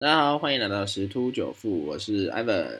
[0.00, 2.78] 大家好，欢迎来到十突九富，我是 Evan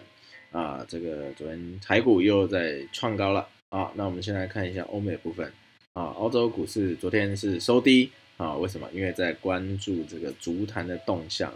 [0.52, 0.82] 啊。
[0.88, 3.92] 这个昨天台股又在创高了啊。
[3.94, 5.52] 那我们先来看一下欧美部分
[5.92, 6.04] 啊。
[6.16, 8.88] 欧洲股市昨天是收低啊，为什么？
[8.94, 11.52] 因为在关注这个足坛的动向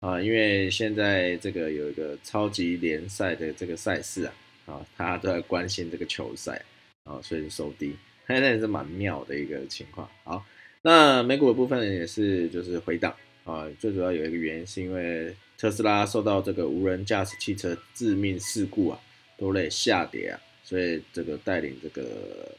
[0.00, 0.20] 啊。
[0.20, 4.34] 因为现在这个有一个超级联赛的这个赛事啊，
[4.66, 6.60] 啊，大家都在关心这个球赛
[7.04, 7.94] 啊，所以收低，
[8.26, 10.10] 现在也是蛮妙的一个情况。
[10.24, 10.44] 好。
[10.82, 18.98] 那美股的部分也是就是回档啊，最主要有一个原因是因为特斯拉受到这个无人驾驶汽车致命事故啊，
[19.36, 22.50] 都累下跌啊，所以这个带领这个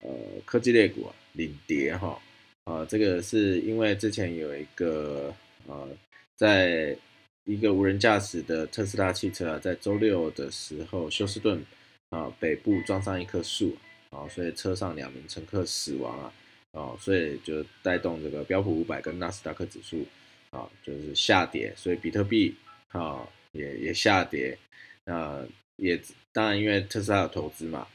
[0.00, 0.10] 呃
[0.44, 2.20] 科技类股啊领跌哈
[2.64, 5.32] 啊，这个是因为之前有一个
[5.66, 5.88] 呃
[6.36, 6.96] 在
[7.44, 11.62] 一个无人驾驶的特斯拉汽车啊，在周六的时候休斯顿
[12.08, 13.76] 啊北部撞上一棵树
[14.10, 16.32] 啊，所以车上两名乘客死亡啊。
[16.72, 20.06] 哦，所以就带动这个标普五百跟纳斯达克指数
[20.50, 22.54] 啊，就是下跌，所以比特币
[22.88, 24.56] 啊也也下跌，
[25.04, 26.00] 那也
[26.32, 27.86] 当然因为特斯拉有投资嘛，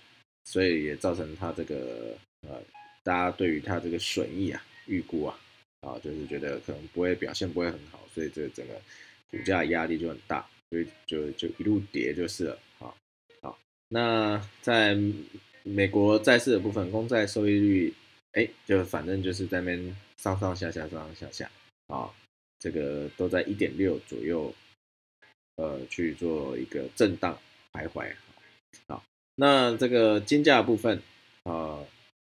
[0.46, 2.18] 所以也造成它这个
[2.48, 2.62] 呃，
[3.04, 5.40] 大家对于它这个损益啊预估啊
[5.82, 8.74] 啊，就是觉得可能不会表现不会很好，所以这整个
[9.30, 12.94] 股价压力就很大，所以就就一路跌就是了啊。
[13.42, 13.58] 好，
[13.90, 14.98] 那在
[15.64, 17.94] 美国债市的部分，公债收益率。
[18.38, 21.52] 哎，就反正就是在那边上上下下上上下下
[21.88, 22.12] 啊，
[22.66, 24.52] 这个都在一点六左右，
[25.58, 27.38] 呃，去做一个震荡
[27.72, 28.12] 徘徊。
[28.88, 29.04] 好，
[29.36, 31.00] 那这个金价部分
[31.44, 31.78] 啊，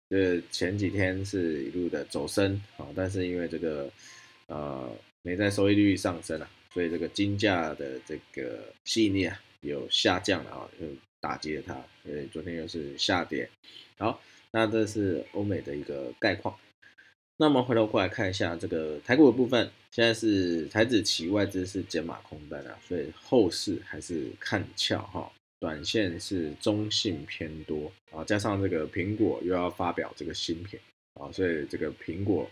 [0.09, 3.91] 这前几天是一路的走升啊，但是因为这个
[4.47, 4.89] 呃
[5.23, 10.85] 美债收益率上升了，所以这个金价的这个吸引力啊有下降了啊，就
[11.19, 11.73] 打击了它，
[12.05, 13.49] 所以昨天又是下跌。
[13.97, 14.21] 好。
[14.51, 16.57] 那这是欧美的一个概况。
[17.41, 30.77] 那我们回头过来看一下这个台股的部分，现在是台子期外资是减码空单啊，所以后市还是看俏哈，短线是中性偏多啊，加上这个苹果又要发表这个新品
[31.13, 32.45] 啊，所以这个苹果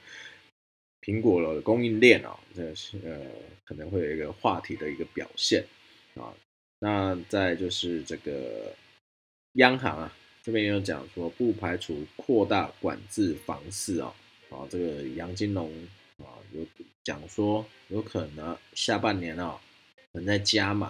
[1.01, 3.19] 苹果的供应链啊，这是呃
[3.65, 5.61] 可能会有一个话题的一个表现
[6.15, 6.33] 啊。
[6.79, 8.73] 那再就是这个
[9.53, 10.15] 央行啊。
[10.43, 14.13] 这边也有讲说，不排除扩大管制房市哦，
[14.49, 15.71] 啊，这个杨金龙
[16.17, 16.65] 啊有
[17.03, 19.59] 讲说，有可能下半年啊，
[20.13, 20.87] 可能在加码，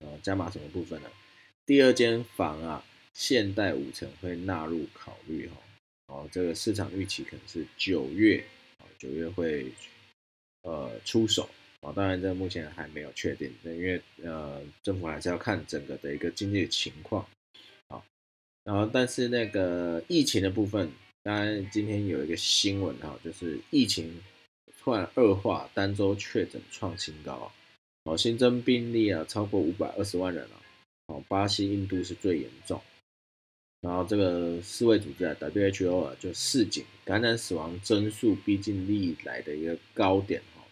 [0.00, 1.10] 啊，加码什么部分呢？
[1.66, 2.84] 第二间房啊，
[3.14, 5.56] 现代五层会纳入考虑哈，
[6.06, 8.44] 哦，这个市场预期可能是九月
[8.78, 9.66] 啊，九月会
[10.62, 11.48] 呃出手
[11.80, 17.26] 啊，当然这目前还没有确定，因为呃政府还是要看整个的一个经济情况
[17.88, 18.02] 啊。
[18.64, 20.92] 然后，但是那个疫情的部分，
[21.22, 24.22] 当然今天有一个新闻哈，就是疫情
[24.78, 27.52] 突然恶化，单周确诊创新高，
[28.04, 30.62] 哦，新增病例啊超过五百二十万人了，
[31.08, 32.80] 哦，巴西、印度是最严重，
[33.82, 40.62] 然后这个世卫组织啊 WHO 啊就示警，感染死亡增速逼近历来的一个高点哈，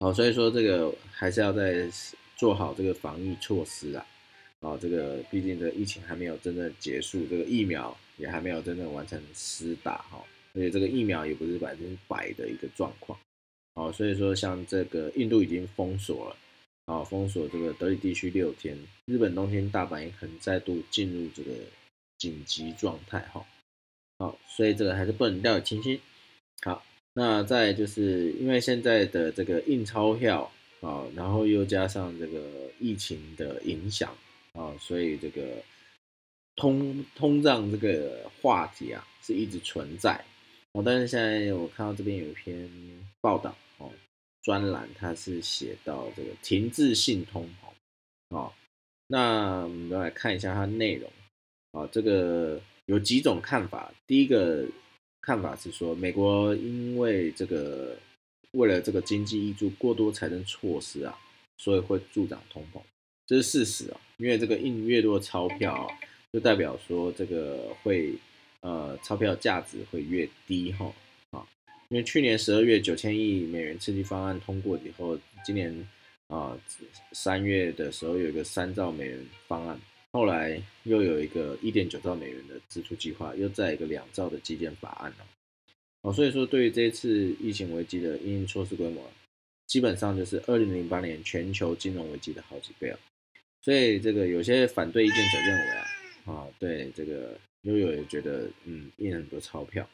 [0.00, 1.90] 好，所以说这个还是要在
[2.36, 4.06] 做好这个防疫措施啊。
[4.60, 10.22] 啊，这个毕竟这个疫情还没有真正结束，这个疫苗也还没有真正完成施打哈，
[10.54, 13.18] 而且这个疫苗也不是百分之百的一个状况，
[13.74, 16.36] 哦，所以说像这个印度已经封锁了，
[16.92, 18.76] 啊，封锁这个德里地区六天，
[19.06, 21.50] 日本东京、大阪也可能再度进入这个
[22.18, 23.46] 紧急状态哈，
[24.18, 26.00] 好，所以这个还是不能掉以轻心。
[26.62, 26.84] 好，
[27.14, 32.42] 那再就是因为现在的这个印钞票啊，然后又加上这个
[32.78, 34.12] 疫情的影响。
[34.54, 35.62] 啊，所以这个
[36.58, 40.22] 通通胀这个话题啊，是一直存在
[40.72, 40.82] 哦。
[40.84, 42.68] 但是现在我看到这边有一篇
[43.20, 43.90] 报道哦，
[44.42, 48.52] 专栏它是写到这个停滞性通膨哦。
[49.06, 51.10] 那我们来看一下它内容
[51.72, 53.94] 啊，这个有几种看法。
[54.06, 54.66] 第一个
[55.22, 57.96] 看法是说，美国因为这个
[58.52, 61.18] 为了这个经济挹注过多财政措施啊，
[61.56, 62.80] 所以会助长通膨。
[63.26, 65.86] 这是事实啊，因为这个印越多钞票，
[66.32, 68.12] 就代表说这个会
[68.60, 70.92] 呃钞票价值会越低哈
[71.30, 71.46] 啊，
[71.88, 75.88] 因为去年十二月九千亿美元刺激方案通过以后，今年
[76.28, 76.58] 啊
[77.12, 79.80] 三月的时候有一个三兆美元方案，
[80.12, 85.26] 后来又有一个一点九兆美元的支出计划，又在一个两兆的基建法案了，
[86.02, 89.02] 哦，所以说对于这次疫情危机的应措施规模，
[89.66, 92.98] 基本上就是二零零八年全球金融危机的好几倍啊。
[93.62, 95.84] 所以这个有些反对意见者认为啊，
[96.28, 99.88] 啊，对这个悠悠也觉得，嗯，印很多钞票，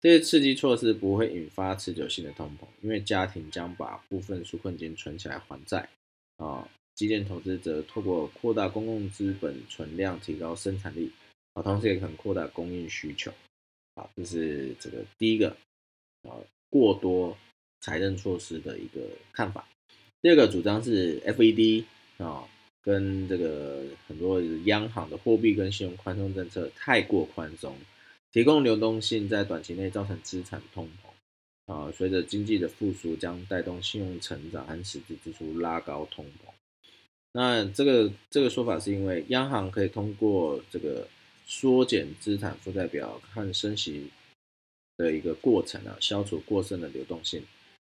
[0.00, 5.88] 这些刺激措施不会引发持久性的通膨，因为家庭将把部分纾困金存起来还债
[6.38, 6.68] 啊。
[6.96, 11.12] 基建投资者透过扩大公共资本存量，提高生产力
[11.52, 13.30] 啊，同时也可能扩大供应需求
[13.94, 14.08] 啊。
[14.16, 15.50] 这是这个第一个
[16.22, 16.32] 啊，
[16.70, 17.36] 过多
[17.80, 19.68] 财政措施的一个看法。
[20.22, 21.84] 第二个主张是 FED
[22.16, 22.48] 啊，
[22.86, 27.76] 跟这个很多央行的货币跟信用宽松政策太过宽松，
[28.30, 31.92] 提供流动性在短期内造成资产通膨啊。
[31.98, 36.52] 随着经济的复苏，将带动信用成长和实质支出拉高通膨。
[37.32, 41.08] 那这个这个说法是因为央行可以通过这个
[41.44, 44.08] 缩减资产负债表和升息
[44.96, 47.42] 的一个过程啊，消除过剩的流动性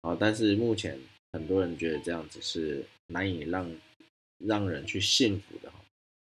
[0.01, 0.17] 啊。
[0.19, 0.99] 但是目前
[1.31, 3.71] 很多人觉得这样子是难以让
[4.45, 5.79] 让人去信服的哈。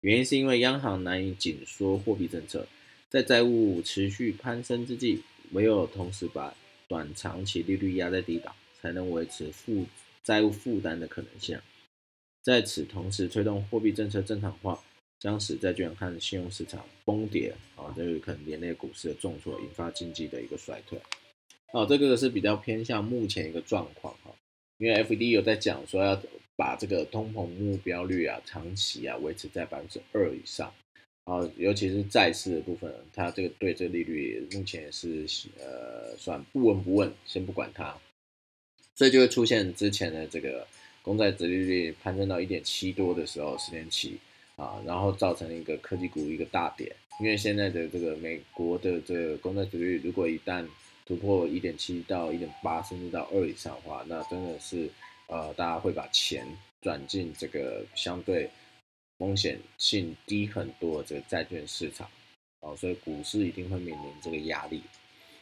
[0.01, 2.67] 原因是因为央行难以紧缩货币政策，
[3.09, 5.21] 在债务持续攀升之际，
[5.51, 6.55] 唯有同时把
[6.87, 9.85] 短长期利率压在低档，才能维持负
[10.23, 11.59] 债务负担的可能性。
[12.41, 14.81] 在此同时，推动货币政策正常化，
[15.19, 20.97] 将使债券和信用市场崩跌啊，这个可能连累股市的重挫，引发经济的一个衰退。
[21.73, 24.33] 啊，这个是比较偏向目前一个状况哈，
[24.77, 26.19] 因为 FED 有在讲说要
[26.59, 30.69] 把这个通膨目标率啊，长期啊维持在百分之二以上
[31.23, 35.25] 啊，尤其是债市的部分，它这个对这个利率目前也是
[35.57, 37.97] 呃算不闻不问，先不管它，
[38.95, 40.67] 所以就会出现之前的这个。
[41.01, 44.19] 公债殖利率攀升到一点七多的时候，十年期
[44.57, 46.93] 啊，然后造成一个科技股一个大跌。
[47.21, 50.63] 因为现在的这个美国的这个公债殖利率，如果一旦
[51.05, 54.89] 突破一点七到一点八，甚至到二以上的话，那真的是
[55.29, 56.45] 呃，大家会把钱
[56.81, 58.49] 转进这个相对
[59.17, 62.07] 风险性低很多这个债券市场
[62.59, 64.83] 啊，所以股市一定会面临这个压力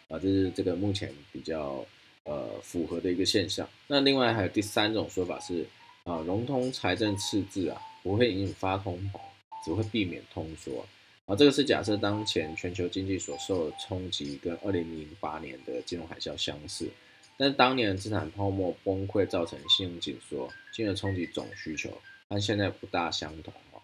[0.08, 1.84] 啊，这是这个目前比较。
[2.30, 3.66] 呃，符合的一个现象。
[3.88, 5.66] 那另外还有第三种说法是，
[6.04, 9.20] 啊，融通财政赤字啊，不会引发通膨，
[9.64, 10.86] 只会避免通缩。
[11.26, 16.90] 啊，这个是假设当前全球经济所受的冲击跟二零零八年的金融海啸相似，
[17.38, 21.96] 但是当年的资产泡沫崩溃造成信用紧缩，进而冲击总需求，
[22.28, 23.82] 但现在不大相同哦。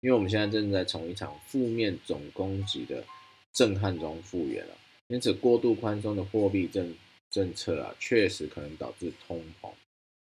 [0.00, 3.02] 因为我们现在正在从一场负面总供给的
[3.52, 4.76] 震撼中复原了，
[5.08, 6.94] 因此过度宽松的货币政
[7.30, 9.70] 政策啊，确实可能导致通膨。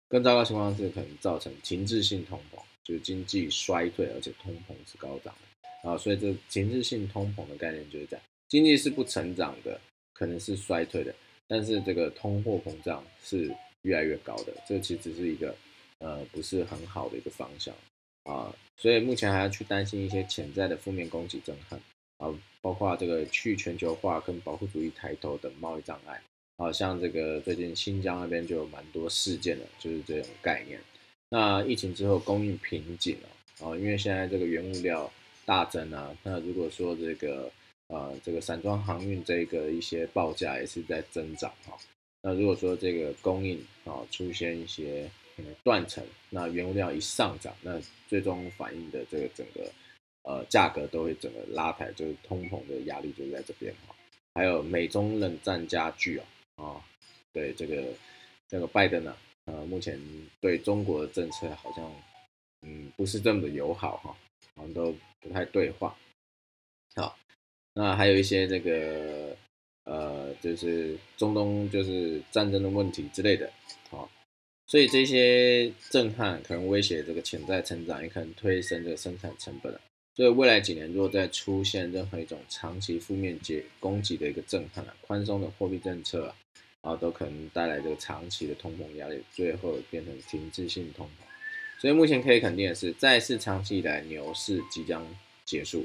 [0.07, 5.97] 更糟糕情况是，可能造成停滞性通膨，就是经济衰退，而且通膨是高涨的啊。
[5.97, 9.81] 所以，这停滞性通膨的概念就是这样：经济是不成长的，
[10.13, 11.13] 可能是衰退的，
[11.47, 13.53] 但是这个通货膨胀是
[13.83, 14.53] 越来越高的。
[14.67, 15.55] 这其实是一个
[15.99, 17.73] 呃不是很好的一个方向
[18.23, 18.53] 啊。
[18.77, 21.79] 所以目前还要去担心一些潜在的负面供给震撼
[22.17, 26.21] 啊，包括这个去全球化跟保护主义抬头等贸易障碍。
[26.57, 30.79] 好像这个最近新疆那边就有蛮多事件的，就是这种概念。
[31.29, 35.11] 那疫情之后供应瓶颈了，啊，因为现在这个原物料
[35.45, 37.51] 大增啊，那如果说这个
[37.87, 41.77] 呃这个散装航运这个一些报价也是在增长哈，
[42.21, 45.09] 那如果说这个供应啊出现一些
[45.63, 49.71] 断层，那原物料一上涨，那最终反映的这个整个
[50.23, 53.95] 呃价格都会整个拉抬，就是通膨的压力就在这边哈。
[54.33, 56.25] 还有美中冷战加剧啊。
[56.55, 56.81] 啊，
[57.33, 57.83] 对这个
[58.47, 59.99] 这个拜登呢，呃，目前
[60.39, 61.93] 对中国的政策好像，
[62.61, 64.15] 嗯，不是这么的友好哈，
[64.55, 65.93] 好像都不太对话。
[66.95, 67.19] 好，
[67.75, 69.35] 那还有一些这个
[69.83, 73.47] 呃，就是中东就是战争的问题之类的，
[73.91, 74.09] 好，
[74.65, 79.79] 所以这些震撼可能威胁这个潜在成长，也可能推升这个生产成本。
[80.15, 86.35] 所以未来几年，如果再出现任何一种长期负面结供给的一个震撼啊，宽松的货币政策啊。
[86.81, 91.81] 啊，都可能带来这个长期的通膨压力，最后变成停滞性通膨。
[91.81, 95.03] 所以目前可以肯定的是，债市长期以来牛市即将
[95.43, 95.83] 结束，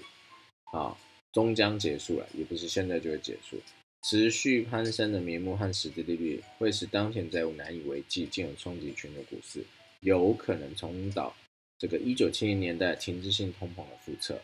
[0.74, 0.94] 啊，
[1.32, 3.56] 终将结束了，也不是现在就会结束。
[4.02, 9.64] 持续攀升的名目和实际利率，会使当前债务难以为继，进而冲击全球股市，
[10.00, 11.34] 有可能重蹈
[11.78, 14.40] 这个一九七零年代停滞性通膨的覆辙。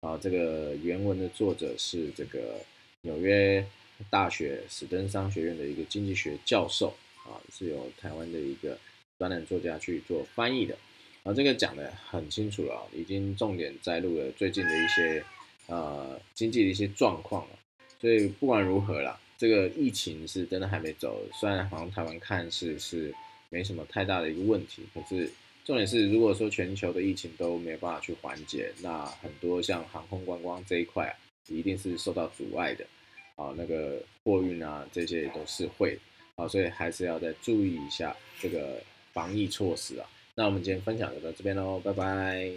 [0.00, 2.60] 啊，这个原文的作者是这个
[3.02, 3.66] 纽约。
[4.10, 8.78] 大学史登商学院的一个经济学教授啊，是由台湾的一个
[9.18, 10.78] 专栏作家去做翻译的
[11.24, 15.24] 啊，这个讲的很清楚了，已经重点摘录了最近的一些
[15.68, 17.58] 呃经济的一些状况了。
[18.00, 23.14] 所以不管如何啦，这个疫情是真的还没走，虽然好像台湾看似是
[23.48, 25.30] 没什么太大的一个问题，可是
[25.64, 31.14] 重点是如果说全球的疫情都没有办法去缓解，那很多像航空观光这一块啊，
[31.48, 32.84] 一定是受到阻碍的。
[33.36, 35.96] 啊，那个货运啊这些都是会
[36.34, 38.82] 啊，所以还是要再注意一下这个
[39.12, 40.08] 防疫措施啊。
[40.34, 42.50] 那我们今天分享就到这边喽，拜拜。